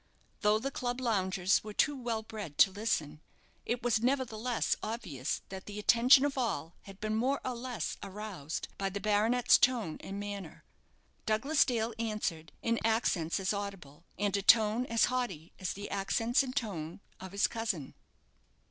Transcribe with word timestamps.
Though 0.41 0.57
the 0.57 0.71
club 0.71 0.99
loungers 0.99 1.63
were 1.63 1.75
too 1.75 1.95
well 1.95 2.23
bred 2.23 2.57
to 2.57 2.71
listen, 2.71 3.21
it 3.67 3.83
was 3.83 4.01
nevertheless 4.01 4.75
obvious 4.81 5.43
that 5.49 5.67
the 5.67 5.77
attention 5.77 6.25
of 6.25 6.39
all 6.39 6.73
had 6.85 6.99
been 6.99 7.13
more 7.15 7.39
or 7.45 7.53
less 7.53 7.97
aroused 8.01 8.67
by 8.79 8.89
the 8.89 8.99
baronet's 8.99 9.59
tone 9.59 9.97
and 10.01 10.19
manner. 10.19 10.63
Douglas 11.27 11.63
Dale 11.65 11.93
answered, 11.99 12.51
in 12.63 12.79
accents 12.83 13.39
as 13.39 13.53
audible, 13.53 14.03
and 14.17 14.35
a 14.35 14.41
tone 14.41 14.87
as 14.87 15.05
haughty 15.05 15.53
as 15.59 15.73
the 15.73 15.87
accents 15.91 16.41
and 16.41 16.55
tone 16.55 17.01
of 17.19 17.31
his 17.31 17.45
cousin. 17.45 17.93